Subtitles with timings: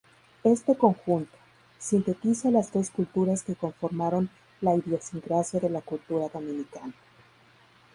[0.43, 1.37] Este conjunto,
[1.77, 6.93] sintetiza las tres culturas que conformaron la idiosincrasia de la cultura dominicana.